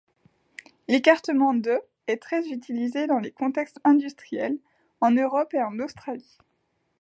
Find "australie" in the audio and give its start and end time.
5.77-6.39